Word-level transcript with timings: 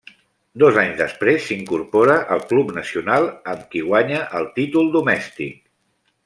Dos 0.61 0.77
anys 0.83 0.95
després 1.01 1.43
s'incorpora 1.49 2.15
al 2.37 2.41
Club 2.53 2.73
Nacional, 2.79 3.29
amb 3.53 3.69
qui 3.75 3.85
guanya 3.91 4.25
el 4.41 4.49
títol 4.57 4.91
domèstic. 4.99 5.63